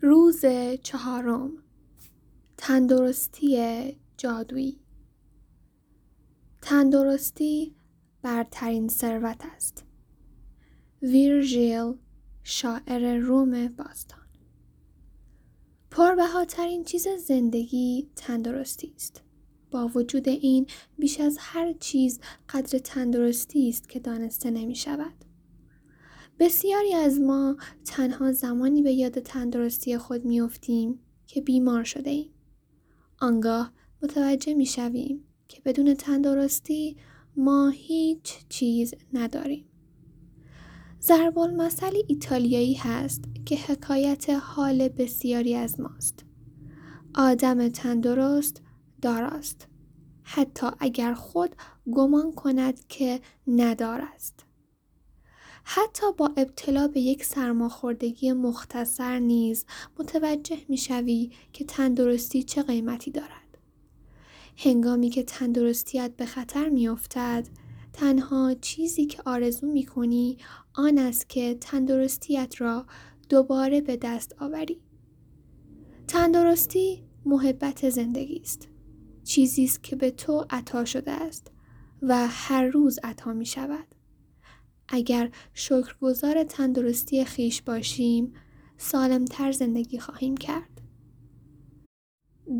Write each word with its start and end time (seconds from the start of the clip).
روز 0.00 0.44
چهارم. 0.82 1.52
تندرستی 2.56 3.96
جادویی. 4.16 4.80
تندرستی 6.62 7.74
برترین 8.22 8.88
ثروت 8.88 9.42
است. 9.56 9.84
ویرژیل 11.02 11.94
شاعر 12.42 13.16
روم 13.16 13.68
باستان. 13.68 14.28
پربهاترین 15.90 16.84
چیز 16.84 17.08
زندگی 17.08 18.10
تندرستی 18.16 18.92
است. 18.96 19.22
با 19.70 19.90
وجود 19.94 20.28
این 20.28 20.66
بیش 20.98 21.20
از 21.20 21.36
هر 21.40 21.72
چیز 21.72 22.20
قدر 22.48 22.78
تندرستی 22.78 23.68
است 23.68 23.88
که 23.88 24.00
دانسته 24.00 24.50
نمی 24.50 24.74
شود 24.74 25.24
بسیاری 26.38 26.94
از 26.94 27.20
ما 27.20 27.56
تنها 27.84 28.32
زمانی 28.32 28.82
به 28.82 28.92
یاد 28.92 29.18
تندرستی 29.18 29.98
خود 29.98 30.24
میافتیم 30.24 31.00
که 31.26 31.40
بیمار 31.40 31.84
شده 31.84 32.10
ایم. 32.10 32.30
آنگاه 33.20 33.72
متوجه 34.02 34.54
می 34.54 34.66
شویم 34.66 35.24
که 35.48 35.62
بدون 35.64 35.94
تندرستی 35.94 36.96
ما 37.36 37.68
هیچ 37.68 38.34
چیز 38.48 38.94
نداریم. 39.12 39.64
زربال 41.00 41.54
مسئله 41.54 42.02
ایتالیایی 42.06 42.74
هست 42.74 43.24
که 43.46 43.56
حکایت 43.56 44.30
حال 44.30 44.88
بسیاری 44.88 45.54
از 45.54 45.80
ماست. 45.80 46.24
آدم 47.14 47.68
تندرست 47.68 48.62
داراست. 49.02 49.66
حتی 50.22 50.66
اگر 50.78 51.14
خود 51.14 51.56
گمان 51.92 52.32
کند 52.32 52.86
که 52.88 53.20
ندار 53.46 54.00
است. 54.14 54.47
حتی 55.70 56.06
با 56.16 56.30
ابتلا 56.36 56.88
به 56.88 57.00
یک 57.00 57.24
سرماخوردگی 57.24 58.32
مختصر 58.32 59.18
نیز 59.18 59.64
متوجه 59.98 60.58
می‌شوی 60.68 61.30
که 61.52 61.64
تندرستی 61.64 62.42
چه 62.42 62.62
قیمتی 62.62 63.10
دارد. 63.10 63.58
هنگامی 64.56 65.10
که 65.10 65.22
تندرستیت 65.22 66.12
به 66.16 66.26
خطر 66.26 66.68
میافتد 66.68 67.48
تنها 67.92 68.54
چیزی 68.54 69.06
که 69.06 69.22
آرزو 69.26 69.66
می 69.66 69.86
کنی 69.86 70.38
آن 70.74 70.98
است 70.98 71.28
که 71.28 71.54
تندرستیت 71.60 72.60
را 72.60 72.86
دوباره 73.28 73.80
به 73.80 73.96
دست 73.96 74.34
آوری. 74.38 74.80
تندرستی 76.06 77.04
محبت 77.24 77.90
زندگی 77.90 78.40
است. 78.40 78.68
چیزی 79.24 79.64
است 79.64 79.82
که 79.82 79.96
به 79.96 80.10
تو 80.10 80.46
عطا 80.50 80.84
شده 80.84 81.10
است 81.10 81.50
و 82.02 82.26
هر 82.30 82.64
روز 82.64 82.98
عطا 83.02 83.32
می 83.32 83.46
شود. 83.46 83.97
اگر 84.88 85.30
شکرگزار 85.54 86.44
تندرستی 86.44 87.24
خیش 87.24 87.62
باشیم 87.62 88.32
سالمتر 88.78 89.52
زندگی 89.52 89.98
خواهیم 89.98 90.36
کرد. 90.36 90.80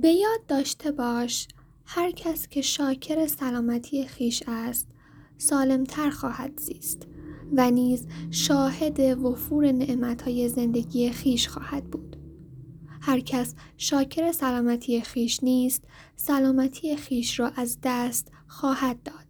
به 0.02 0.08
یاد 0.08 0.46
داشته 0.48 0.92
باش 0.92 1.48
هر 1.84 2.10
کس 2.10 2.48
که 2.48 2.62
شاکر 2.62 3.26
سلامتی 3.26 4.06
خیش 4.06 4.42
است 4.46 4.88
سالمتر 5.38 6.10
خواهد 6.10 6.60
زیست 6.60 7.06
و 7.52 7.70
نیز 7.70 8.06
شاهد 8.30 9.00
وفور 9.00 9.72
نعمتهای 9.72 10.48
زندگی 10.48 11.10
خیش 11.10 11.48
خواهد 11.48 11.84
بود. 11.84 12.16
هر 13.00 13.20
کس 13.20 13.54
شاکر 13.76 14.32
سلامتی 14.32 15.00
خیش 15.00 15.42
نیست 15.42 15.84
سلامتی 16.16 16.96
خیش 16.96 17.40
را 17.40 17.48
از 17.48 17.78
دست 17.82 18.32
خواهد 18.46 19.02
داد. 19.02 19.27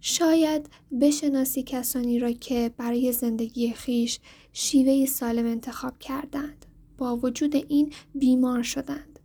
شاید 0.00 0.68
بشناسی 1.00 1.62
کسانی 1.62 2.18
را 2.18 2.32
که 2.32 2.70
برای 2.76 3.12
زندگی 3.12 3.72
خیش 3.72 4.18
شیوه 4.52 5.06
سالم 5.06 5.46
انتخاب 5.46 5.98
کردند. 5.98 6.66
با 6.98 7.16
وجود 7.16 7.56
این 7.56 7.92
بیمار 8.14 8.62
شدند. 8.62 9.18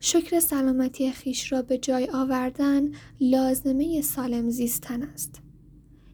شکر 0.00 0.40
سلامتی 0.40 1.10
خیش 1.10 1.52
را 1.52 1.62
به 1.62 1.78
جای 1.78 2.08
آوردن 2.12 2.92
لازمه 3.20 4.02
سالم 4.02 4.50
زیستن 4.50 5.02
است. 5.02 5.40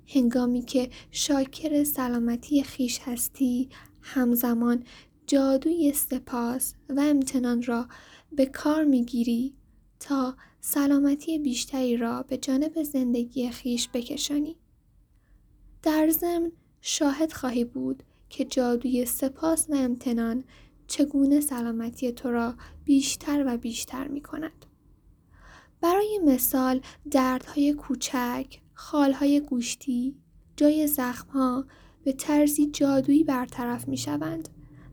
هنگامی 0.06 0.62
که 0.62 0.90
شاکر 1.10 1.84
سلامتی 1.84 2.62
خیش 2.62 2.98
هستی 2.98 3.68
همزمان 4.02 4.84
جادوی 5.26 5.92
سپاس 5.92 6.74
و 6.88 7.00
امتنان 7.00 7.62
را 7.62 7.88
به 8.32 8.46
کار 8.46 8.84
می‌گیری 8.84 9.54
تا 10.04 10.36
سلامتی 10.60 11.38
بیشتری 11.38 11.96
را 11.96 12.22
به 12.22 12.36
جانب 12.36 12.82
زندگی 12.82 13.50
خیش 13.50 13.88
بکشانی. 13.94 14.56
در 15.82 16.10
ضمن 16.10 16.52
شاهد 16.80 17.32
خواهی 17.32 17.64
بود 17.64 18.02
که 18.28 18.44
جادوی 18.44 19.04
سپاس 19.04 19.70
و 19.70 19.74
امتنان 19.74 20.44
چگونه 20.86 21.40
سلامتی 21.40 22.12
تو 22.12 22.30
را 22.30 22.54
بیشتر 22.84 23.44
و 23.46 23.56
بیشتر 23.56 24.08
می 24.08 24.20
کند. 24.20 24.66
برای 25.80 26.20
مثال 26.24 26.80
دردهای 27.10 27.74
کوچک، 27.74 28.60
خالهای 28.74 29.40
گوشتی، 29.40 30.14
جای 30.56 30.86
زخمها 30.86 31.64
به 32.04 32.12
طرزی 32.12 32.66
جادویی 32.66 33.24
برطرف 33.24 33.88
می 33.88 33.96
شوند 33.96 34.48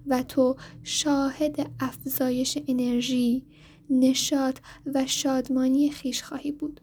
و 0.07 0.23
تو 0.23 0.55
شاهد 0.83 1.71
افزایش 1.79 2.57
انرژی، 2.67 3.45
نشاط 3.91 4.59
و 4.85 5.07
شادمانی 5.07 5.89
خیش 5.89 6.23
خواهی 6.23 6.51
بود. 6.51 6.81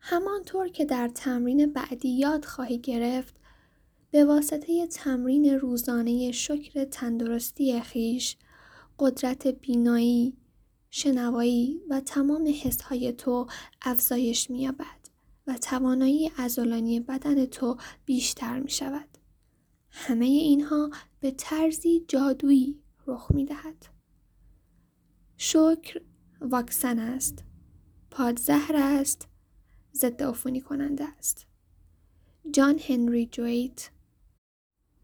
همانطور 0.00 0.68
که 0.68 0.84
در 0.84 1.08
تمرین 1.08 1.72
بعدی 1.72 2.08
یاد 2.08 2.44
خواهی 2.44 2.78
گرفت 2.78 3.40
به 4.10 4.24
واسطه 4.24 4.86
تمرین 4.86 5.58
روزانه 5.58 6.32
شکر 6.32 6.84
تندرستی 6.84 7.80
خیش 7.80 8.36
قدرت 8.98 9.46
بینایی، 9.46 10.36
شنوایی 10.90 11.80
و 11.90 12.00
تمام 12.00 12.54
حسهای 12.64 13.12
تو 13.12 13.46
افزایش 13.82 14.50
می‌یابد 14.50 15.00
و 15.46 15.58
توانایی 15.58 16.30
عضلانی 16.38 17.00
بدن 17.00 17.46
تو 17.46 17.76
بیشتر 18.04 18.60
می 18.60 18.70
شود. 18.70 19.08
همه 19.90 20.24
اینها 20.24 20.90
به 21.20 21.30
طرزی 21.30 22.04
جادویی 22.08 22.78
رخ 23.06 23.30
می 23.30 23.44
دهد. 23.44 23.86
شکر 25.42 26.00
واکسن 26.40 26.98
است. 26.98 27.44
پادزهر 28.10 28.76
است. 28.76 29.28
ضد 29.94 30.22
عفونی 30.22 30.60
کننده 30.60 31.04
است. 31.18 31.46
جان 32.50 32.78
هنری 32.78 33.26
جویت 33.26 33.90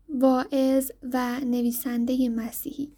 واعظ 0.09 0.91
و 1.13 1.41
نویسنده 1.41 2.29
مسیحی. 2.29 2.93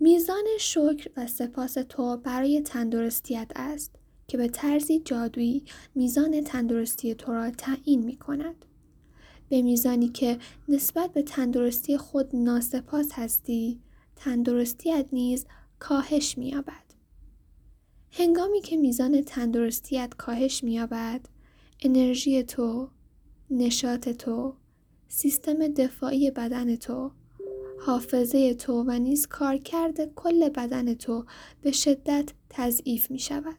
میزان 0.00 0.44
شکر 0.60 1.10
و 1.16 1.26
سپاس 1.26 1.74
تو 1.74 2.16
برای 2.16 2.60
تندرستیت 2.60 3.52
است 3.56 3.90
که 4.28 4.38
به 4.38 4.48
طرزی 4.48 4.98
جادویی 4.98 5.64
میزان 5.94 6.40
تندرستی 6.40 7.14
تو 7.14 7.32
را 7.32 7.50
تعیین 7.50 8.04
می 8.04 8.16
کند. 8.16 8.64
به 9.48 9.62
میزانی 9.62 10.08
که 10.08 10.38
نسبت 10.68 11.12
به 11.12 11.22
تندرستی 11.22 11.98
خود 11.98 12.36
ناسپاس 12.36 13.08
هستی، 13.12 13.80
تندرستیت 14.16 15.06
نیز 15.12 15.46
کاهش 15.82 16.38
می‌یابد. 16.38 16.94
هنگامی 18.12 18.60
که 18.60 18.76
میزان 18.76 19.22
تندرستیت 19.22 20.14
کاهش 20.18 20.64
می‌یابد، 20.64 21.28
انرژی 21.80 22.42
تو، 22.42 22.90
نشاط 23.50 24.08
تو، 24.08 24.56
سیستم 25.08 25.68
دفاعی 25.68 26.30
بدن 26.30 26.76
تو، 26.76 27.12
حافظه 27.80 28.54
تو 28.54 28.84
و 28.86 28.98
نیز 28.98 29.26
کارکرد 29.26 30.14
کل 30.14 30.48
بدن 30.48 30.94
تو 30.94 31.24
به 31.62 31.72
شدت 31.72 32.32
تضعیف 32.50 33.10
می 33.10 33.18
شود. 33.18 33.58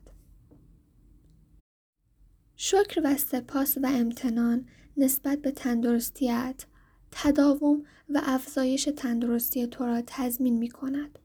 شکر 2.56 3.02
و 3.04 3.18
سپاس 3.18 3.78
و 3.78 3.86
امتنان 3.86 4.68
نسبت 4.98 5.42
به 5.42 5.52
تندرستیت 5.52 6.66
تداوم 7.12 7.84
و 8.10 8.22
افزایش 8.24 8.90
تندرستی 8.98 9.68
تو 9.68 9.86
را 9.86 10.04
تضمین 10.08 10.58
می 10.58 10.70
کند. 10.70 11.20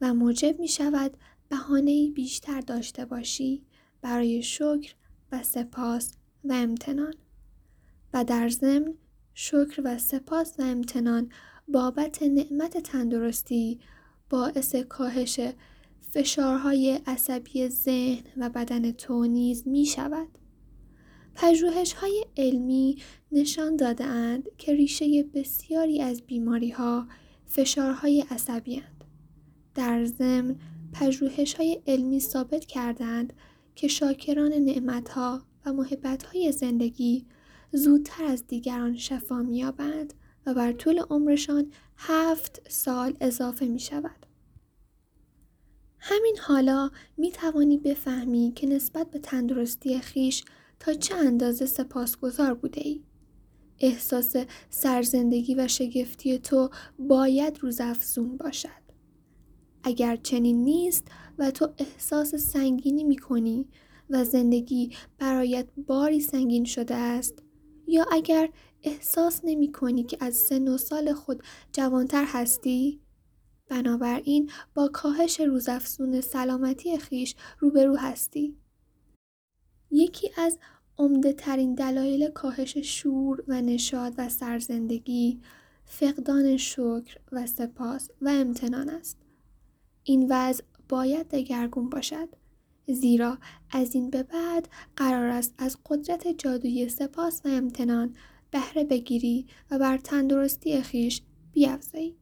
و 0.00 0.14
موجب 0.14 0.60
می 0.60 0.68
شود 0.68 1.16
بهانه 1.48 2.10
بیشتر 2.10 2.60
داشته 2.60 3.04
باشی 3.04 3.62
برای 4.02 4.42
شکر 4.42 4.94
و 5.32 5.42
سپاس 5.42 6.12
و 6.44 6.52
امتنان 6.52 7.14
و 8.14 8.24
در 8.24 8.48
ضمن 8.48 8.94
شکر 9.34 9.82
و 9.84 9.98
سپاس 9.98 10.54
و 10.58 10.62
امتنان 10.62 11.32
بابت 11.68 12.22
نعمت 12.22 12.78
تندرستی 12.78 13.80
باعث 14.30 14.74
کاهش 14.74 15.40
فشارهای 16.10 17.00
عصبی 17.06 17.68
ذهن 17.68 18.24
و 18.36 18.48
بدن 18.48 18.92
تو 18.92 19.26
نیز 19.26 19.68
می 19.68 19.86
شود. 19.86 20.28
پژوهش 21.34 21.92
های 21.92 22.26
علمی 22.36 22.96
نشان 23.32 23.76
داده 23.76 24.04
اند 24.04 24.48
که 24.58 24.74
ریشه 24.74 25.22
بسیاری 25.22 26.02
از 26.02 26.22
بیماری 26.22 26.70
ها 26.70 27.06
فشارهای 27.46 28.24
عصبی 28.30 28.82
در 29.78 30.04
ضمن 30.04 30.56
های 31.58 31.82
علمی 31.86 32.20
ثابت 32.20 32.64
کردند 32.64 33.32
که 33.74 33.88
شاکران 33.88 34.52
نعمتها 34.52 35.42
و 35.66 35.72
محبتهای 35.72 36.52
زندگی 36.52 37.26
زودتر 37.72 38.24
از 38.24 38.46
دیگران 38.46 38.96
شفا 38.96 39.42
می‌یابند 39.42 40.14
و 40.46 40.54
بر 40.54 40.72
طول 40.72 40.98
عمرشان 41.10 41.72
هفت 41.96 42.70
سال 42.70 43.16
اضافه 43.20 43.66
می 43.66 43.78
شود. 43.78 44.26
همین 45.98 46.36
حالا 46.40 46.90
می 47.16 47.32
توانی 47.32 47.78
بفهمی 47.78 48.52
که 48.56 48.66
نسبت 48.66 49.10
به 49.10 49.18
تندرستی 49.18 50.00
خیش 50.00 50.44
تا 50.80 50.94
چه 50.94 51.14
اندازه 51.14 51.66
سپاسگزار 51.66 52.54
بوده 52.54 52.80
ای. 52.84 53.02
احساس 53.80 54.36
سرزندگی 54.70 55.54
و 55.54 55.68
شگفتی 55.68 56.38
تو 56.38 56.70
باید 56.98 57.58
روزافزون 57.62 58.36
باشد. 58.36 58.87
اگر 59.88 60.16
چنین 60.16 60.64
نیست 60.64 61.04
و 61.38 61.50
تو 61.50 61.68
احساس 61.78 62.34
سنگینی 62.34 63.04
می 63.04 63.16
کنی 63.16 63.68
و 64.10 64.24
زندگی 64.24 64.96
برایت 65.18 65.66
باری 65.86 66.20
سنگین 66.20 66.64
شده 66.64 66.94
است 66.94 67.42
یا 67.86 68.06
اگر 68.12 68.48
احساس 68.82 69.40
نمی 69.44 69.72
کنی 69.72 70.04
که 70.04 70.16
از 70.20 70.36
سن 70.36 70.68
و 70.68 70.78
سال 70.78 71.12
خود 71.12 71.42
جوانتر 71.72 72.24
هستی 72.26 73.00
بنابراین 73.68 74.50
با 74.74 74.88
کاهش 74.88 75.40
روزافزون 75.40 76.20
سلامتی 76.20 76.98
خیش 76.98 77.34
روبرو 77.58 77.96
هستی 77.96 78.56
یکی 79.90 80.30
از 80.36 80.58
عمده 80.98 81.32
ترین 81.32 81.74
دلایل 81.74 82.30
کاهش 82.30 82.78
شور 82.78 83.44
و 83.48 83.60
نشاد 83.60 84.14
و 84.18 84.28
سرزندگی 84.28 85.40
فقدان 85.84 86.56
شکر 86.56 87.16
و 87.32 87.46
سپاس 87.46 88.10
و 88.20 88.28
امتنان 88.28 88.88
است. 88.88 89.27
این 90.08 90.26
وضع 90.30 90.64
باید 90.88 91.28
دگرگون 91.28 91.90
باشد 91.90 92.28
زیرا 92.86 93.38
از 93.70 93.94
این 93.94 94.10
به 94.10 94.22
بعد 94.22 94.68
قرار 94.96 95.26
است 95.26 95.54
از 95.58 95.78
قدرت 95.86 96.28
جادویی 96.28 96.88
سپاس 96.88 97.40
و 97.44 97.48
امتنان 97.48 98.14
بهره 98.50 98.84
بگیری 98.84 99.46
و 99.70 99.78
بر 99.78 99.98
تندرستی 99.98 100.82
خیش 100.82 101.22
بیافزایی. 101.52 102.16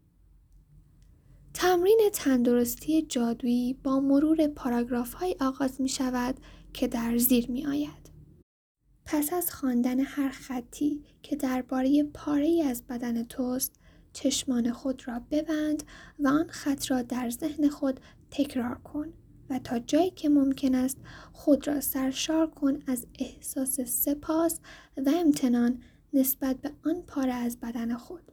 تمرین 1.55 2.01
تندرستی 2.13 3.03
جادویی 3.03 3.75
با 3.75 4.01
مرور 4.01 4.47
پاراگراف 4.47 5.15
های 5.15 5.37
آغاز 5.41 5.81
می 5.81 5.89
شود 5.89 6.41
که 6.73 6.89
در 6.89 7.19
زیر 7.19 7.51
می 7.51 7.67
آید. 7.67 8.11
پس 9.05 9.33
از 9.33 9.53
خواندن 9.53 10.01
هر 10.01 10.29
خطی 10.31 11.03
که 11.23 11.37
درباره 11.37 12.03
پاره 12.03 12.65
از 12.67 12.87
بدن 12.87 13.25
توست 13.25 13.81
چشمان 14.17 14.73
خود 14.73 15.09
را 15.09 15.21
ببند 15.31 15.83
و 16.19 16.29
آن 16.29 16.47
خط 16.49 16.91
را 16.91 17.03
در 17.03 17.31
ذهن 17.31 17.69
خود 17.69 18.01
تکرار 18.31 18.75
کن 18.75 19.13
و 19.51 19.59
تا 19.59 19.79
جایی 19.79 20.11
که 20.11 20.29
ممکن 20.29 20.75
است 20.75 20.99
خود 21.33 21.69
را 21.69 21.81
سرشار 21.81 22.51
کن 22.51 22.83
از 22.87 23.07
احساس 23.19 23.81
سپاس 23.81 24.61
و 24.97 25.11
امتنان 25.15 25.83
نسبت 26.13 26.57
به 26.57 26.71
آن 26.85 27.03
پاره 27.03 27.33
از 27.33 27.61
بدن 27.61 27.97
خود. 27.97 28.33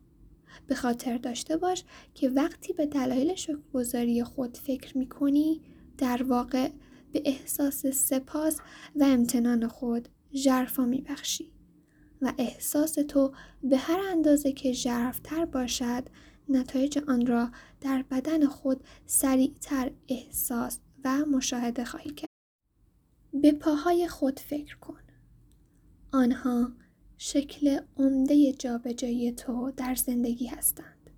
به 0.68 0.75
خاطر 0.75 1.18
داشته 1.18 1.57
باش 1.57 1.83
که 2.13 2.30
وقتی 2.30 2.74
به 2.74 2.85
دلایل 2.85 3.35
شکرگزاری 3.35 4.24
خود 4.24 4.57
فکر 4.57 4.97
می 4.97 5.09
کنی 5.09 5.62
در 5.97 6.24
واقع 6.24 6.69
به 7.12 7.21
احساس 7.25 7.85
سپاس 7.85 8.59
و 8.95 9.03
امتنان 9.03 9.68
خود 9.68 10.09
ژرفا 10.33 10.85
می 10.85 11.01
بخشی 11.01 11.51
و 12.24 12.34
احساس 12.38 12.94
تو 12.94 13.34
به 13.64 13.78
هر 13.78 14.00
اندازه 14.12 14.52
که 14.52 14.72
ژرفتر 14.72 15.46
باشد 15.46 16.10
نتایج 16.50 17.00
آن 17.08 17.25
را 17.25 17.50
در 17.81 18.06
بدن 18.12 18.46
خود 18.46 18.84
سریعتر 19.06 19.92
احساس 20.08 20.80
و 21.06 21.25
مشاهده 21.25 21.86
خواهی 21.86 22.10
کرد. 22.10 22.30
به 23.34 23.52
پاهای 23.52 24.08
خود 24.08 24.40
فکر 24.40 24.78
کن. 24.78 25.00
آنها 26.12 26.72
شکل 27.18 27.80
عمده 27.98 28.54
جابجایی 28.54 29.31
تو 29.31 29.72
در 29.78 29.96
زندگی 29.96 30.48
هستند. 30.48 31.10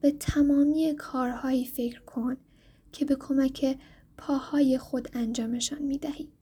به 0.00 0.10
تمامی 0.10 0.94
کارهایی 0.98 1.66
فکر 1.66 2.00
کن 2.00 2.36
که 2.92 3.04
به 3.04 3.16
کمک 3.16 3.78
پاهای 4.18 4.78
خود 4.78 5.08
انجامشان 5.12 5.82
می 5.82 5.98
دهی. 5.98 6.32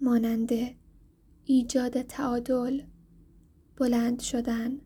مانند 0.00 0.50
ایجاد 1.50 2.02
تعادل، 2.02 2.82
بلند 3.76 4.20
شدن، 4.20 4.80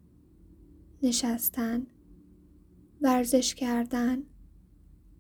نشستن، 1.03 1.87
ورزش 3.01 3.55
کردن، 3.55 4.23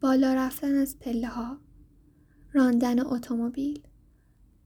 بالا 0.00 0.35
رفتن 0.35 0.75
از 0.75 0.99
پله 0.99 1.29
ها، 1.29 1.59
راندن 2.53 3.00
اتومبیل 3.00 3.83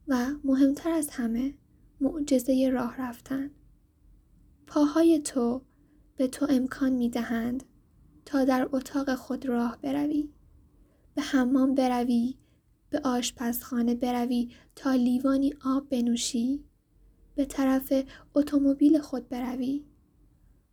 و 0.09 0.27
مهمتر 0.45 0.91
از 0.91 1.09
همه 1.11 1.55
معجزه 2.01 2.71
راه 2.73 2.97
رفتن. 2.97 3.51
پاهای 4.67 5.19
تو 5.19 5.63
به 6.17 6.29
تو 6.29 6.47
امکان 6.49 6.93
می 6.93 7.11
دهند 7.11 7.65
تا 8.25 8.45
در 8.45 8.69
اتاق 8.73 9.15
خود 9.15 9.47
راه 9.47 9.79
بروی، 9.83 10.31
به 11.15 11.23
حمام 11.23 11.75
بروی، 11.75 12.35
به 12.91 13.01
آشپزخانه 13.05 13.95
بروی 13.95 14.49
تا 14.77 14.95
لیوانی 14.95 15.55
آب 15.65 15.89
بنوشی، 15.89 16.65
به 17.35 17.45
طرف 17.45 17.93
اتومبیل 18.35 18.99
خود 18.99 19.29
بروی. 19.29 19.85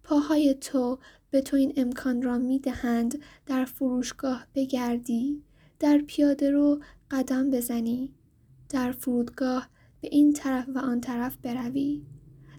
پاهای 0.03 0.53
تو 0.53 0.99
به 1.31 1.41
تو 1.41 1.57
این 1.57 1.73
امکان 1.75 2.21
را 2.21 2.37
می 2.37 2.59
دهند 2.59 3.19
در 3.45 3.65
فروشگاه 3.65 4.47
بگردی، 4.55 5.43
در 5.79 5.97
پیاده 5.97 6.51
رو 6.51 6.79
قدم 7.11 7.49
بزنی، 7.49 8.13
در 8.69 8.91
فرودگاه 8.91 9.69
به 10.01 10.09
این 10.11 10.33
طرف 10.33 10.69
و 10.75 10.79
آن 10.79 11.01
طرف 11.01 11.37
بروی، 11.37 12.05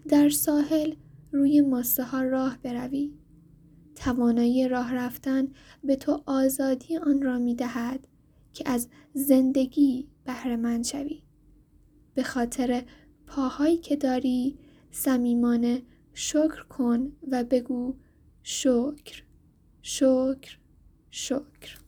در 0.07 0.29
ساحل 0.29 0.93
روی 1.31 1.61
ماسه 1.61 2.03
ها 2.03 2.23
راه 2.23 2.57
بروی. 2.57 3.13
توانایی 3.95 4.67
راه 4.67 4.95
رفتن 4.95 5.47
به 5.83 5.95
تو 5.95 6.23
آزادی 6.25 6.97
آن 6.97 7.21
را 7.21 7.39
می 7.39 7.55
دهد 7.55 8.07
که 8.55 8.69
از 8.69 8.87
زندگی 9.13 10.07
بهره 10.25 10.83
شوی. 10.83 11.23
به 12.13 12.23
خاطر 12.23 12.83
پاهایی 13.27 13.77
که 13.77 13.95
داری 13.95 14.57
صمیمانه 14.91 15.81
شکر 16.13 16.63
کن 16.63 17.11
و 17.31 17.43
بگو 17.43 17.95
شکر 18.43 19.23
شکر 19.81 20.57
شکر 21.09 21.79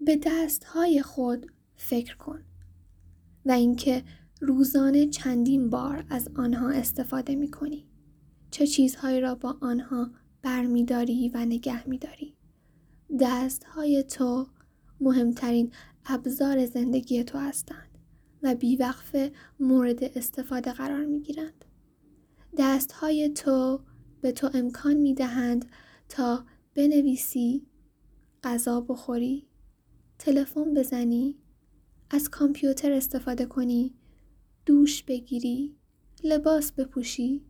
به 0.00 0.20
دستهای 0.22 1.02
خود 1.02 1.52
فکر 1.76 2.16
کن 2.16 2.44
و 3.44 3.50
اینکه 3.50 4.04
روزانه 4.40 5.06
چندین 5.06 5.70
بار 5.70 6.04
از 6.10 6.28
آنها 6.36 6.70
استفاده 6.70 7.34
می 7.34 7.50
کنی. 7.50 7.86
چه 8.50 8.66
چیزهایی 8.66 9.20
را 9.20 9.34
با 9.34 9.56
آنها 9.60 10.10
برمیداری 10.42 11.28
و 11.28 11.44
نگه 11.44 11.88
میداری. 11.88 12.34
دستهای 13.20 14.02
تو 14.02 14.46
مهمترین 15.00 15.72
ابزار 16.06 16.66
زندگی 16.66 17.24
تو 17.24 17.38
هستند 17.38 17.98
و 18.42 18.54
بیوقفه 18.54 19.32
مورد 19.60 20.04
استفاده 20.04 20.72
قرار 20.72 21.04
می 21.04 21.20
گیرند. 21.20 21.64
دستهای 22.58 23.28
تو 23.28 23.80
به 24.20 24.32
تو 24.32 24.50
امکان 24.54 24.96
می 24.96 25.14
دهند 25.14 25.66
تا 26.08 26.44
بنویسی، 26.74 27.66
غذا 28.42 28.80
بخوری، 28.80 29.46
تلفن 30.18 30.74
بزنی، 30.74 31.38
از 32.10 32.30
کامپیوتر 32.30 32.92
استفاده 32.92 33.46
کنی، 33.46 33.94
دوش 34.66 35.02
بگیری، 35.02 35.76
لباس 36.24 36.72
بپوشی، 36.72 37.44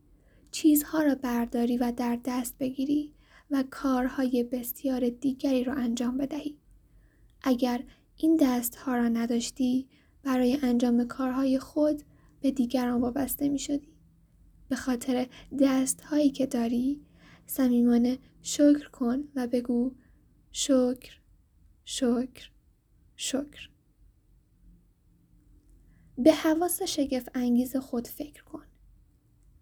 چیزها 0.50 1.02
را 1.02 1.14
برداری 1.14 1.78
و 1.78 1.92
در 1.96 2.18
دست 2.24 2.58
بگیری 2.58 3.14
و 3.50 3.64
کارهای 3.70 4.44
بسیار 4.44 5.08
دیگری 5.08 5.64
را 5.64 5.74
انجام 5.74 6.16
بدهی. 6.16 6.58
اگر 7.42 7.84
این 8.16 8.38
دستها 8.40 8.96
را 8.96 9.08
نداشتی 9.08 9.88
برای 10.22 10.58
انجام 10.62 11.04
کارهای 11.04 11.58
خود 11.58 12.02
به 12.40 12.50
دیگران 12.50 13.00
وابسته 13.00 13.48
می 13.48 13.58
شدی. 13.58 13.88
به 14.68 14.76
خاطر 14.76 15.26
دست 15.60 16.00
هایی 16.00 16.30
که 16.30 16.46
داری 16.46 17.00
صمیمانه 17.46 18.18
شکر 18.42 18.88
کن 18.90 19.24
و 19.34 19.46
بگو 19.46 19.94
شکر 20.52 21.18
شکر 21.84 22.50
شکر 23.16 23.68
به 26.18 26.32
حواس 26.32 26.82
شگف 26.82 27.28
انگیز 27.34 27.76
خود 27.76 28.06
فکر 28.06 28.44
کن 28.44 28.64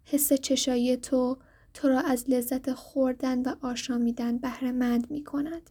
حس 0.05 0.33
چشایی 0.33 0.97
تو 0.97 1.37
تو 1.73 1.87
را 1.87 1.99
از 1.99 2.29
لذت 2.29 2.73
خوردن 2.73 3.41
و 3.41 3.55
آشامیدن 3.61 4.37
بهره 4.37 4.71
مند 4.71 5.11
می 5.11 5.23
کند. 5.23 5.69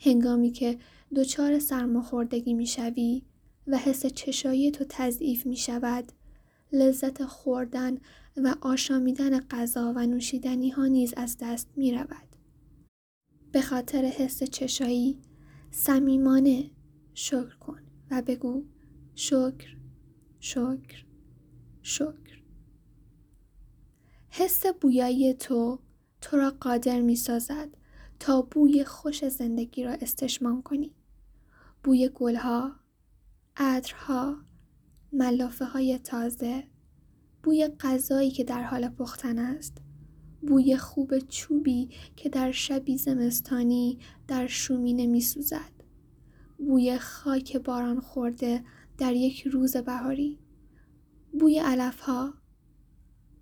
هنگامی 0.00 0.50
که 0.50 0.78
دچار 1.16 1.58
سرماخوردگی 1.58 2.54
می 2.54 2.66
شوی 2.66 3.22
و 3.66 3.78
حس 3.78 4.06
چشایی 4.06 4.70
تو 4.70 4.84
تضعیف 4.88 5.46
می 5.46 5.56
شود 5.56 6.12
لذت 6.72 7.24
خوردن 7.24 7.98
و 8.36 8.54
آشامیدن 8.60 9.40
غذا 9.40 9.92
و 9.96 10.06
نوشیدنی 10.06 10.70
ها 10.70 10.86
نیز 10.86 11.14
از 11.16 11.36
دست 11.40 11.68
می 11.76 11.92
رود. 11.92 12.36
به 13.52 13.60
خاطر 13.60 14.04
حس 14.04 14.42
چشایی 14.42 15.18
صمیمانه 15.70 16.70
شکر 17.14 17.56
کن 17.60 17.80
و 18.10 18.22
بگو 18.22 18.64
شکر 19.14 19.76
شکر 20.40 21.04
شکر 21.82 22.42
حس 24.28 24.66
بویایی 24.66 25.34
تو 25.34 25.78
تو 26.20 26.36
را 26.36 26.50
قادر 26.60 27.00
می 27.00 27.16
سازد 27.16 27.68
تا 28.24 28.42
بوی 28.42 28.84
خوش 28.84 29.28
زندگی 29.28 29.84
را 29.84 29.92
استشمام 29.92 30.62
کنی. 30.62 30.94
بوی 31.82 32.10
گلها، 32.14 32.72
عطرها، 33.56 34.36
ملافه 35.12 35.64
های 35.64 35.98
تازه، 35.98 36.64
بوی 37.42 37.68
غذایی 37.80 38.30
که 38.30 38.44
در 38.44 38.62
حال 38.62 38.88
پختن 38.88 39.38
است، 39.38 39.76
بوی 40.42 40.76
خوب 40.76 41.18
چوبی 41.18 41.90
که 42.16 42.28
در 42.28 42.52
شبی 42.52 42.98
زمستانی 42.98 43.98
در 44.28 44.46
شومینه 44.46 45.06
می 45.06 45.20
سوزد. 45.20 45.72
بوی 46.58 46.98
خاک 46.98 47.56
باران 47.56 48.00
خورده 48.00 48.64
در 48.98 49.12
یک 49.12 49.46
روز 49.46 49.76
بهاری. 49.76 50.38
بوی 51.40 51.58
علفها 51.58 52.34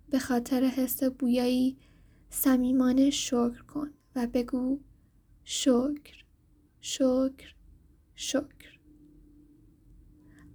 به 0.09 0.19
خاطر 0.19 0.63
حس 0.63 1.03
بویایی 1.03 1.77
صمیمانه 2.29 3.09
شکر 3.09 3.63
کن 3.67 3.89
و 4.15 4.27
بگو 4.33 4.79
شکر 5.43 6.25
شکر 6.81 7.55
شکر 8.15 8.79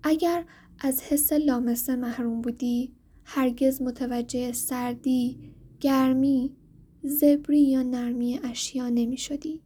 اگر 0.02 0.44
از 0.78 1.02
حس 1.02 1.32
لامسه 1.32 1.96
محروم 1.96 2.40
بودی 2.40 2.92
هرگز 3.24 3.82
متوجه 3.82 4.52
سردی 4.52 5.54
گرمی 5.80 6.56
زبری 7.02 7.60
یا 7.60 7.82
نرمی 7.82 8.40
اشیا 8.42 8.88
نمی 8.88 9.16
شدی. 9.16 9.62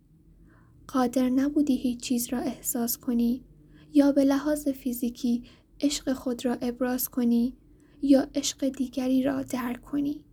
قادر 0.86 1.28
نبودی 1.28 1.76
هیچ 1.76 2.00
چیز 2.00 2.28
را 2.28 2.38
احساس 2.38 2.98
کنی 2.98 3.44
یا 3.92 4.12
به 4.12 4.24
لحاظ 4.24 4.68
فیزیکی 4.68 5.42
عشق 5.80 6.12
خود 6.12 6.44
را 6.44 6.54
ابراز 6.54 7.08
کنی 7.08 7.56
یا 8.02 8.26
عشق 8.34 8.68
دیگری 8.68 9.22
را 9.22 9.42
درک 9.42 9.82
کنی. 9.82 10.24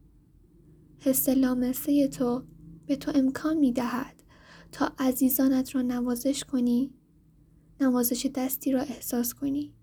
حس 1.00 1.30
لامسه 1.30 2.08
تو 2.08 2.44
به 2.90 2.96
تو 2.96 3.12
امکان 3.16 3.58
می 3.58 3.72
دهد 3.72 4.24
تا 4.72 4.92
عزیزانت 5.00 5.76
را 5.76 5.82
نوازش 5.82 6.44
کنی 6.44 6.94
نوازش 7.82 8.26
دستی 8.26 8.72
را 8.72 8.82
احساس 8.82 9.34
کنی. 9.34 9.74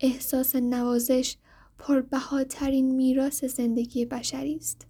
احساس 0.00 0.56
نوازش 0.56 1.36
پربهاترین 1.78 2.94
میراث 2.94 3.44
زندگی 3.44 4.04
بشری 4.04 4.56
است. 4.56 4.86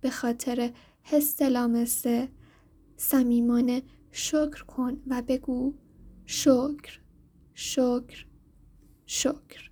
به 0.00 0.10
خاطر 0.10 0.72
حس 1.02 1.42
لامسه 1.42 2.28
صمیمانه 2.96 3.82
شکر 4.10 4.64
کن 4.64 5.02
و 5.06 5.22
بگو 5.22 5.74
شکر 6.26 7.00
شکر 7.54 8.26
شکر. 9.06 9.70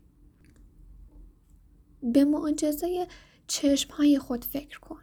به 2.03 2.25
معجزه 2.25 3.07
چشم 3.47 3.91
های 3.91 4.19
خود 4.19 4.45
فکر 4.45 4.81
کن. 4.81 5.03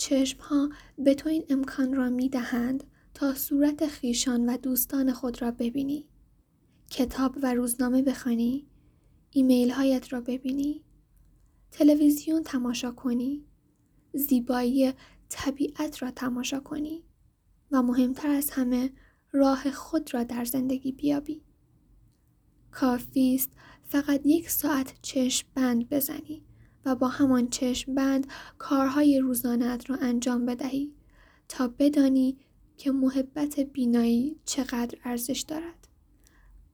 چشم 0.00 0.40
ها 0.40 0.70
به 0.98 1.14
تو 1.14 1.28
این 1.28 1.44
امکان 1.48 1.94
را 1.94 2.10
می 2.10 2.28
دهند 2.28 2.84
تا 3.14 3.34
صورت 3.34 3.86
خیشان 3.86 4.48
و 4.48 4.56
دوستان 4.56 5.12
خود 5.12 5.42
را 5.42 5.50
ببینی. 5.50 6.08
کتاب 6.90 7.36
و 7.42 7.54
روزنامه 7.54 8.02
بخوانی. 8.02 8.66
ایمیل 9.30 9.70
هایت 9.70 10.12
را 10.12 10.20
ببینی. 10.20 10.84
تلویزیون 11.70 12.42
تماشا 12.42 12.90
کنی. 12.90 13.44
زیبایی 14.12 14.92
طبیعت 15.28 16.02
را 16.02 16.10
تماشا 16.10 16.60
کنی. 16.60 17.04
و 17.70 17.82
مهمتر 17.82 18.30
از 18.30 18.50
همه 18.50 18.92
راه 19.32 19.70
خود 19.70 20.14
را 20.14 20.24
در 20.24 20.44
زندگی 20.44 20.92
بیابی. 20.92 21.42
کافی 22.70 23.34
است 23.34 23.50
فقط 23.84 24.20
یک 24.24 24.50
ساعت 24.50 24.94
چشم 25.02 25.48
بند 25.54 25.88
بزنی. 25.88 26.42
و 26.84 26.94
با 26.94 27.08
همان 27.08 27.48
چشم 27.48 27.94
بند 27.94 28.26
کارهای 28.58 29.18
روزانت 29.18 29.90
را 29.90 29.96
انجام 29.96 30.46
بدهی 30.46 30.92
تا 31.48 31.68
بدانی 31.68 32.38
که 32.76 32.90
محبت 32.90 33.60
بینایی 33.60 34.40
چقدر 34.44 34.98
ارزش 35.04 35.44
دارد. 35.48 35.88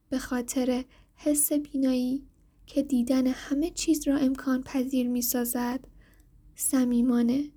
به 0.08 0.18
خاطر 0.18 0.84
حس 1.14 1.52
بینایی 1.52 2.26
که 2.66 2.82
دیدن 2.82 3.26
همه 3.26 3.70
چیز 3.70 4.08
را 4.08 4.16
امکان 4.16 4.62
پذیر 4.62 5.08
می 5.08 5.22
سازد 5.22 5.88
صمیمانه 6.54 7.50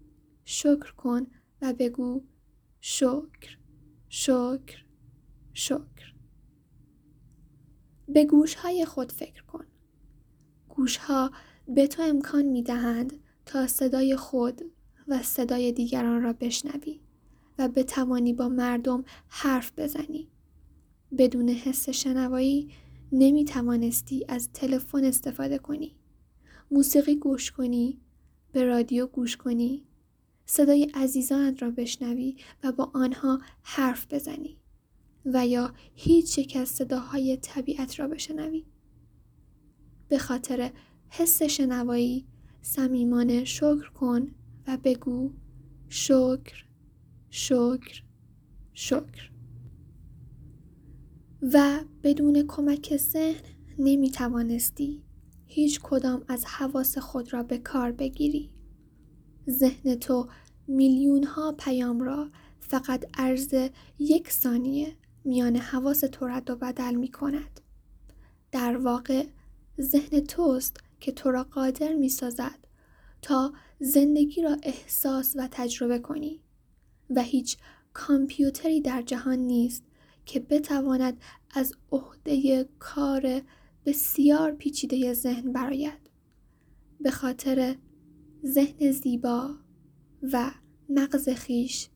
شکر 0.46 0.92
کن 0.92 1.28
و 1.62 1.74
بگو 1.74 2.24
شکر 2.80 3.58
شکر 4.10 4.86
شکر 5.54 6.14
به 8.08 8.26
گوش 8.26 8.56
های 8.56 8.86
خود 8.86 9.12
فکر 9.12 9.44
کن 9.44 9.66
گوش 10.70 10.98
ها 10.98 11.32
به 11.76 11.88
تو 11.88 12.02
امکان 12.02 12.46
می 12.46 12.64
دهند 12.64 13.14
تا 13.46 13.68
صدای 13.68 14.16
خود 14.16 14.62
و 15.08 15.24
صدای 15.24 15.72
دیگران 15.72 16.22
را 16.22 16.34
بشنوی 16.34 17.00
و 17.60 17.68
بتوانی 17.68 18.34
با 18.34 18.50
مردم 18.50 19.04
حرف 19.28 19.72
بزنی. 19.78 20.28
بدون 21.18 21.50
حس 21.50 21.90
شنوایی 21.90 22.70
نمی 23.12 23.46
توانستی 23.46 24.26
از 24.28 24.50
تلفن 24.54 25.04
استفاده 25.04 25.58
کنی. 25.58 25.96
موسیقی 26.72 27.16
گوش 27.16 27.52
کنی، 27.52 28.00
به 28.52 28.64
رادیو 28.64 29.08
گوش 29.08 29.38
کنی، 29.38 29.84
صدای 30.46 30.92
عزیزانت 30.94 31.62
را 31.62 31.72
بشنوی 31.72 32.36
و 32.64 32.72
با 32.72 32.92
آنها 32.94 33.40
حرف 33.62 34.14
بزنی 34.14 34.58
و 35.26 35.48
یا 35.48 35.74
هیچ 35.96 36.38
یک 36.38 36.56
از 36.56 36.70
صداهای 36.70 37.38
طبیعت 37.38 38.00
را 38.00 38.08
بشنوی. 38.08 38.66
به 40.08 40.18
خاطر 40.18 40.72
حس 41.10 41.44
شنوایی 41.44 42.26
صمیمانه 42.62 43.44
شکر 43.46 43.90
کن 43.90 44.28
و 44.68 44.78
بگو 44.84 45.32
شکر 45.90 46.66
شکر 47.30 48.04
شکر. 48.74 49.32
و 51.54 51.80
بدون 52.04 52.48
کمک 52.48 52.98
ذهن 52.98 53.44
نمی 53.80 54.12
توانستی 54.12 55.04
هیچ 55.46 55.80
کدام 55.84 56.24
از 56.28 56.46
حواس 56.46 56.98
خود 56.98 57.34
را 57.34 57.44
به 57.44 57.58
کار 57.58 57.92
بگیری. 57.92 58.52
ذهن 59.50 59.96
تو 59.96 60.30
میلیون 60.68 61.24
ها 61.24 61.52
پیام 61.52 62.02
را 62.02 62.30
فقط 62.60 63.06
عرض 63.14 63.54
یک 64.00 64.32
ثانیه 64.32 64.96
میان 65.26 65.56
حواس 65.56 66.00
تو 66.00 66.28
رد 66.28 66.50
و 66.50 66.56
بدل 66.56 66.96
می 66.96 67.12
کند 67.12 67.62
در 68.52 68.78
واقع 68.78 69.26
ذهن 69.82 70.20
توست 70.20 70.78
که 71.00 71.12
تو 71.12 71.32
را 71.32 71.44
قادر 71.44 71.94
می 71.94 72.10
سازد 72.10 72.68
تا 73.22 73.54
زندگی 73.80 74.42
را 74.42 74.58
احساس 74.64 75.36
و 75.38 75.48
تجربه 75.52 76.00
کنی 76.00 76.42
و 77.10 77.22
هیچ 77.22 77.58
کامپیوتری 77.94 78.82
در 78.82 79.02
جهان 79.02 79.40
نیست 79.40 79.84
که 80.26 80.40
بتواند 80.40 81.22
از 81.52 81.74
عهده 81.92 82.70
کار 82.80 83.42
بسیار 83.86 84.52
پیچیده 84.52 85.14
ذهن 85.14 85.52
برآید. 85.52 86.10
به 87.02 87.12
خاطر 87.12 87.76
ذهن 88.46 88.92
زیبا 88.92 89.56
و 90.34 90.52
مغز 90.90 91.30
خیش 91.30 91.90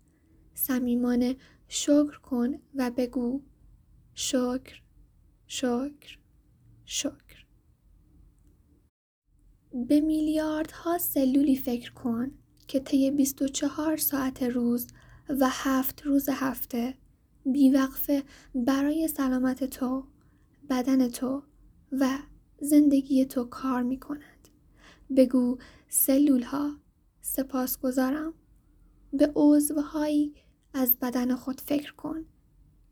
صمیمانه 0.53 1.36
شکر 1.67 2.19
کن 2.19 2.60
و 2.75 2.91
بگو 2.91 3.41
شکر 4.13 4.81
شکر 5.48 6.17
شکر. 6.86 7.33
به 9.74 10.01
میلیاردها 10.01 10.98
سلولی 10.98 11.56
فکر 11.56 11.94
کن 11.94 12.32
که 12.68 12.80
طی 12.80 13.12
24 13.12 13.98
ساعت 13.98 14.44
روز 14.44 14.88
و 15.30 15.48
هفت 15.50 16.01
روز 16.01 16.30
هفته 16.30 16.94
بیوقفه 17.46 18.24
برای 18.56 19.08
سلامت 19.08 19.63
تو، 19.63 20.08
بدن 20.70 21.10
تو 21.10 21.44
و 21.92 22.18
زندگی 22.62 23.25
تو 23.25 23.44
کار 23.44 23.84
می 23.84 24.00
کند. 24.00 24.48
بگو 25.18 25.58
سلول 25.89 26.44
ها 26.44 26.72
سپاس 27.22 27.80
گذارم. 27.80 28.34
به 29.13 29.32
عضوهایی 29.36 30.34
از 30.74 30.98
بدن 31.01 31.36
خود 31.36 31.62
فکر 31.62 31.94
کن 31.94 32.25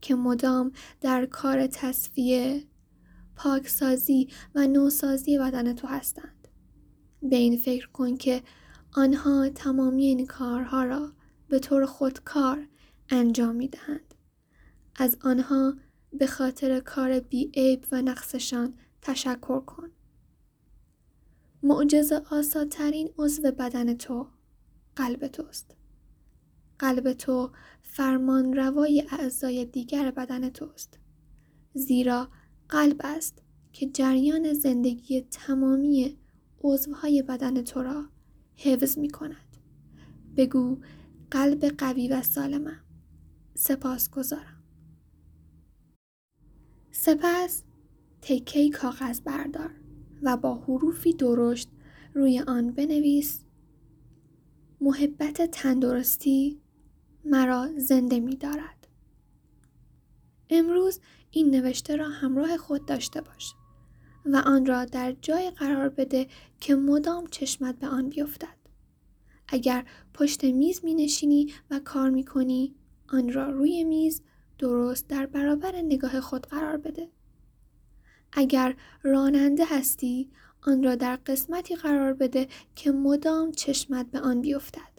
که 0.02 0.16
مدام 0.16 0.72
در 1.02 1.26
کار 1.26 1.68
تصفیه، 1.68 2.64
پاکسازی 3.36 4.28
و 4.56 4.68
نوسازی 4.68 5.38
بدن 5.38 5.74
تو 5.74 5.88
هستند. 5.88 6.41
به 7.22 7.36
این 7.36 7.58
فکر 7.58 7.88
کن 7.88 8.18
که 8.18 8.44
آنها 8.96 9.50
تمامی 9.50 10.06
این 10.06 10.26
کارها 10.26 10.84
را 10.84 11.12
به 11.50 11.60
طور 11.60 11.86
خودکار 11.86 12.68
انجام 13.10 13.56
می 13.56 13.68
دهند. 13.68 14.14
از 14.96 15.18
آنها 15.22 15.74
به 16.14 16.28
خاطر 16.28 16.80
کار 16.80 17.20
بیعیب 17.20 17.86
و 17.92 18.02
نقصشان 18.02 18.74
تشکر 19.02 19.60
کن. 19.60 19.90
معجزه 21.64 22.22
آساترین 22.32 23.10
عضو 23.18 23.42
بدن 23.42 23.94
تو 23.94 24.28
قلب 24.96 25.28
توست. 25.28 25.76
قلب 26.80 27.14
تو 27.14 27.52
فرمان 27.82 28.54
روای 28.54 29.08
اعضای 29.12 29.66
دیگر 29.66 30.12
بدن 30.12 30.50
توست. 30.50 31.00
زیرا 31.74 32.30
قلب 32.70 33.02
است 33.04 33.42
که 33.74 33.90
جریان 33.90 34.54
زندگی 34.54 35.22
تمامی 35.22 36.18
عضوهای 36.64 37.22
بدن 37.22 37.62
تو 37.62 37.84
را 37.84 38.06
حفظ 38.56 38.98
می 38.98 39.10
کند. 39.10 39.58
بگو 40.38 40.78
قلب 41.32 41.66
قوی 41.66 42.08
و 42.08 42.22
سالمم. 42.22 42.84
سپاس 43.56 44.10
گذارم. 44.10 44.64
سپس 46.92 47.64
تکه 48.22 48.70
کاغذ 48.70 49.22
بردار 49.22 49.72
و 50.22 50.38
با 50.38 50.56
حروفی 50.56 51.14
درشت 51.14 51.70
روی 52.14 52.40
آن 52.40 52.72
بنویس 52.72 53.44
محبت 54.82 55.42
تندرستی 55.52 56.62
مرا 57.26 57.70
زنده 57.78 58.20
می 58.20 58.36
دارد. 58.36 58.88
امروز 60.50 61.00
این 61.32 61.50
نوشته 61.50 61.96
را 61.96 62.10
همراه 62.10 62.58
خود 62.58 62.86
داشته 62.86 63.22
باش 63.22 63.54
و 64.26 64.36
آن 64.36 64.66
را 64.66 64.86
در 64.86 65.16
جای 65.22 65.52
قرار 65.52 65.90
بده 65.90 66.28
که 66.60 66.76
مدام 66.76 67.28
چشمت 67.28 67.80
به 67.80 67.88
آن 67.88 68.10
بیفتد. 68.10 68.58
اگر 69.48 69.86
پشت 70.14 70.44
میز 70.44 70.86
می 70.86 70.94
نشینی 70.94 71.54
و 71.72 71.80
کار 71.80 72.10
می 72.10 72.24
کنی 72.24 72.76
آن 73.10 73.34
را 73.34 73.50
روی 73.50 73.84
میز 73.84 74.22
درست 74.60 75.08
در 75.08 75.26
برابر 75.26 75.82
نگاه 75.82 76.22
خود 76.22 76.48
قرار 76.48 76.78
بده. 76.78 77.10
اگر 78.34 78.76
راننده 79.04 79.66
هستی 79.66 80.30
آن 80.62 80.84
را 80.84 80.96
در 80.96 81.16
قسمتی 81.16 81.76
قرار 81.76 82.14
بده 82.14 82.48
که 82.76 82.92
مدام 82.92 83.52
چشمت 83.52 84.12
به 84.12 84.20
آن 84.20 84.42
بیفتد. 84.42 84.92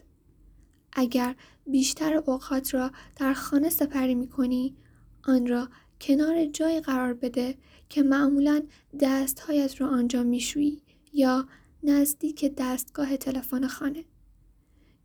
اگر 0.93 1.35
بیشتر 1.67 2.13
اوقات 2.13 2.73
را 2.73 2.91
در 3.15 3.33
خانه 3.33 3.69
سپری 3.69 4.15
می 4.15 4.27
کنی 4.27 4.75
آن 5.23 5.47
را 5.47 5.69
کنار 6.03 6.45
جای 6.45 6.79
قرار 6.79 7.13
بده 7.13 7.57
که 7.89 8.03
معمولا 8.03 8.63
دستهایت 8.99 9.81
را 9.81 9.87
آنجا 9.87 10.23
میشویی 10.23 10.81
یا 11.13 11.47
نزدیک 11.83 12.53
دستگاه 12.57 13.17
تلفن 13.17 13.67
خانه. 13.67 14.05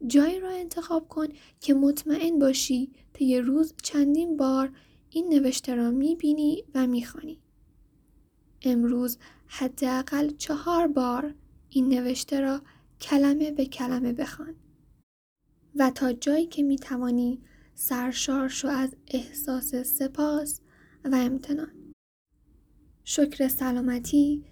جایی 0.06 0.40
را 0.40 0.50
انتخاب 0.50 1.08
کن 1.08 1.26
که 1.60 1.74
مطمئن 1.74 2.38
باشی 2.38 2.92
طی 3.12 3.38
روز 3.40 3.74
چندین 3.82 4.36
بار 4.36 4.72
این 5.10 5.28
نوشته 5.28 5.74
را 5.74 5.90
می‌بینی 5.90 6.64
و 6.74 6.86
می‌خوانی. 6.86 7.38
امروز 8.62 9.18
حداقل 9.46 10.30
چهار 10.30 10.86
بار 10.86 11.34
این 11.68 11.88
نوشته 11.88 12.40
را 12.40 12.62
کلمه 13.00 13.50
به 13.50 13.66
کلمه 13.66 14.12
بخوان 14.12 14.54
و 15.74 15.90
تا 15.90 16.12
جایی 16.12 16.46
که 16.46 16.62
می‌توانی 16.62 17.40
سرشار 17.74 18.48
شو 18.48 18.68
از 18.68 18.96
احساس 19.08 19.74
سپاس 19.74 20.60
و 21.04 21.14
امتنان. 21.14 21.72
شکر 23.04 23.48
سلامتی 23.48 24.44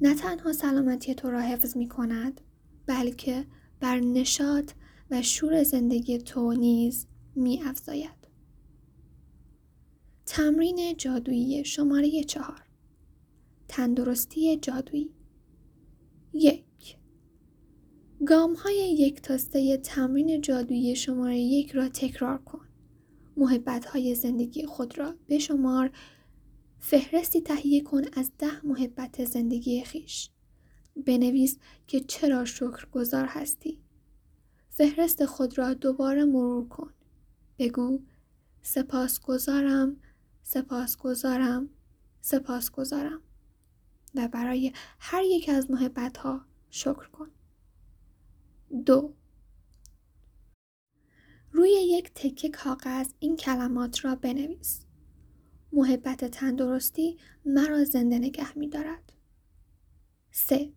نه 0.00 0.14
تنها 0.14 0.52
سلامتی 0.52 1.14
تو 1.14 1.30
را 1.30 1.40
حفظ 1.40 1.76
می 1.76 1.88
کند 1.88 2.40
بلکه 2.86 3.46
بر 3.80 4.00
نشاط 4.00 4.72
و 5.10 5.22
شور 5.22 5.62
زندگی 5.62 6.18
تو 6.18 6.52
نیز 6.52 7.06
می 7.34 7.62
افزاید. 7.62 8.20
تمرین 10.26 10.96
جادویی 10.96 11.64
شماره 11.64 12.24
چهار 12.24 12.62
تندرستی 13.68 14.56
جادویی 14.56 15.14
یک 16.32 16.96
گام 18.26 18.54
های 18.54 18.76
یک 18.76 19.22
تا 19.22 19.38
سه 19.38 19.76
تمرین 19.76 20.40
جادویی 20.40 20.96
شماره 20.96 21.38
یک 21.38 21.70
را 21.70 21.88
تکرار 21.88 22.38
کن. 22.38 22.69
محبت 23.36 23.84
های 23.84 24.14
زندگی 24.14 24.66
خود 24.66 24.98
را 24.98 25.14
بشمار 25.28 25.90
فهرستی 26.80 27.40
تهیه 27.40 27.82
کن 27.82 28.02
از 28.12 28.32
ده 28.38 28.66
محبت 28.66 29.24
زندگی 29.24 29.84
خیش. 29.84 30.30
بنویس 31.06 31.58
که 31.86 32.00
چرا 32.00 32.44
شکر 32.44 32.86
گذار 32.92 33.26
هستی. 33.26 33.80
فهرست 34.70 35.24
خود 35.24 35.58
را 35.58 35.74
دوباره 35.74 36.24
مرور 36.24 36.68
کن. 36.68 36.92
بگو 37.58 38.00
سپاس 38.62 39.20
گذارم، 39.20 39.96
سپاس 40.42 40.96
گذارم، 40.96 41.68
سپاس 42.20 42.70
گذارم. 42.70 43.20
و 44.14 44.28
برای 44.28 44.72
هر 44.98 45.22
یک 45.22 45.48
از 45.48 45.70
محبت 45.70 46.16
ها 46.16 46.44
شکر 46.70 47.08
کن. 47.08 47.30
دو 48.86 49.14
روی 51.52 51.70
یک 51.70 52.10
تکه 52.14 52.48
کاغذ 52.48 53.08
این 53.18 53.36
کلمات 53.36 54.04
را 54.04 54.14
بنویس. 54.14 54.80
محبت 55.72 56.24
تندرستی 56.24 57.18
مرا 57.44 57.84
زنده 57.84 58.18
نگه 58.18 58.58
می 58.58 58.68
دارد. 58.68 59.12
3. 60.32 60.72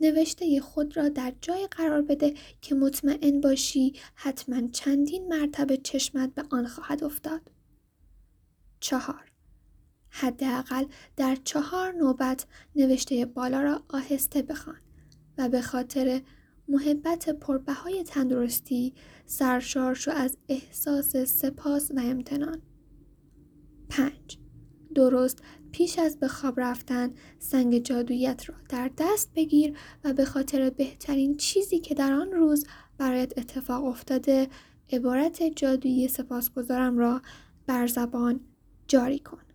نوشته 0.00 0.60
خود 0.60 0.96
را 0.96 1.08
در 1.08 1.32
جای 1.40 1.66
قرار 1.70 2.02
بده 2.02 2.34
که 2.60 2.74
مطمئن 2.74 3.40
باشی 3.40 3.94
حتما 4.14 4.68
چندین 4.68 5.28
مرتبه 5.28 5.76
چشمت 5.76 6.34
به 6.34 6.44
آن 6.50 6.66
خواهد 6.66 7.04
افتاد. 7.04 7.50
چهار 8.80 9.32
حداقل 10.08 10.84
در 11.16 11.36
چهار 11.44 11.92
نوبت 11.92 12.46
نوشته 12.76 13.26
بالا 13.26 13.62
را 13.62 13.82
آهسته 13.88 14.42
بخوان 14.42 14.80
و 15.38 15.48
به 15.48 15.62
خاطر 15.62 16.22
محبت 16.68 17.28
پربهای 17.28 18.04
تندرستی 18.04 18.94
سرشار 19.26 19.94
شو 19.94 20.10
از 20.10 20.36
احساس 20.48 21.16
سپاس 21.16 21.90
و 21.90 22.00
امتنان. 22.00 22.62
5. 23.88 24.38
درست 24.94 25.42
پیش 25.72 25.98
از 25.98 26.18
به 26.18 26.28
خواب 26.28 26.60
رفتن 26.60 27.10
سنگ 27.38 27.78
جادویت 27.78 28.48
را 28.48 28.54
در 28.68 28.90
دست 28.98 29.30
بگیر 29.36 29.78
و 30.04 30.12
به 30.12 30.24
خاطر 30.24 30.70
بهترین 30.70 31.36
چیزی 31.36 31.78
که 31.78 31.94
در 31.94 32.12
آن 32.12 32.32
روز 32.32 32.66
برایت 32.98 33.38
اتفاق 33.38 33.84
افتاده 33.84 34.48
عبارت 34.92 35.42
جادویی 35.42 36.08
سپاسگزارم 36.08 36.98
را 36.98 37.22
بر 37.66 37.86
زبان 37.86 38.40
جاری 38.88 39.18
کن. 39.18 39.51